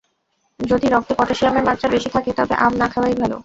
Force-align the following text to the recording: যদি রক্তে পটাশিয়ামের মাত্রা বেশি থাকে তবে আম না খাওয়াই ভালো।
যদি 0.59 0.85
রক্তে 0.87 1.13
পটাশিয়ামের 1.17 1.65
মাত্রা 1.65 1.87
বেশি 1.89 2.09
থাকে 2.09 2.31
তবে 2.33 2.55
আম 2.57 2.73
না 2.77 2.87
খাওয়াই 2.87 3.15
ভালো। 3.15 3.37